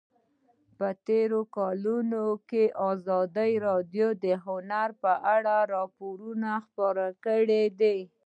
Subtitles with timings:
[0.77, 7.99] په تېرو کلونو کې ازادي راډیو د هنر په اړه راپورونه خپاره کړي دي.